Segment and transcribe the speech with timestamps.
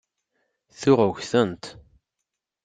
[0.79, 1.63] Tuɣ ggtent.